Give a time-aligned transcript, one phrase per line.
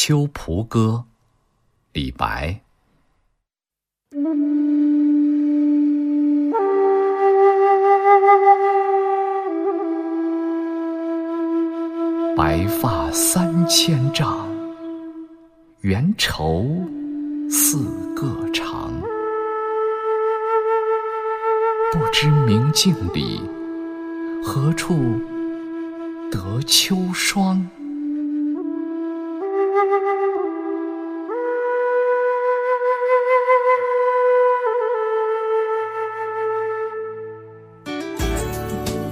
[0.00, 1.06] 秋蒲歌，
[1.92, 2.60] 李白。
[12.36, 14.48] 白发三千丈，
[15.80, 16.64] 缘愁
[17.50, 17.84] 似
[18.14, 18.92] 个长。
[21.90, 23.40] 不知明镜里，
[24.44, 24.94] 何处
[26.30, 27.68] 得秋霜？